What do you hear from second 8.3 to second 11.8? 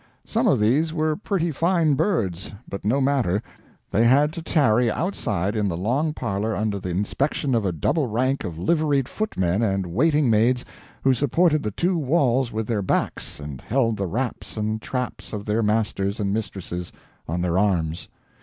of liveried footmen and waiting maids who supported the